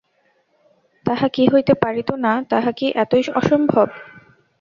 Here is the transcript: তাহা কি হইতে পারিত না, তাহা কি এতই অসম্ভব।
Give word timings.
তাহা 1.05 1.27
কি 1.27 1.43
হইতে 1.53 1.73
পারিত 1.83 2.09
না, 2.25 2.33
তাহা 2.51 2.71
কি 2.71 2.87
এতই 3.03 3.23
অসম্ভব। 3.39 3.87